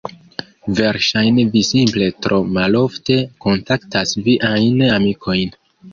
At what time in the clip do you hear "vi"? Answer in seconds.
1.55-1.61